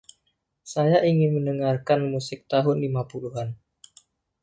[0.73, 3.49] Saya ingin mendengarkan musik tahun lima puluhan.